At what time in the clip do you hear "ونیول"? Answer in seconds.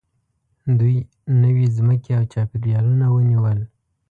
3.09-3.59